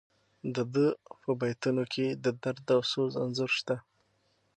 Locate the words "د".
0.55-0.57, 2.23-2.25